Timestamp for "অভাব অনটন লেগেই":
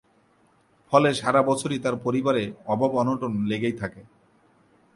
2.65-3.75